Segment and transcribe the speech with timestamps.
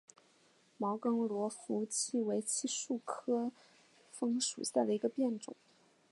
[0.79, 3.51] 毛梗罗浮槭为槭树科
[4.11, 5.55] 枫属下的一个变种。